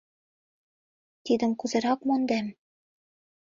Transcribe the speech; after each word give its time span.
Тидым 1.25 1.51
кузерак 1.59 1.99
мондем? 2.07 2.47